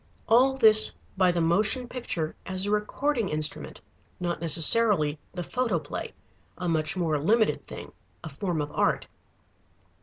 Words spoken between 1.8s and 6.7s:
picture as a recording instrument, not necessarily the photoplay, a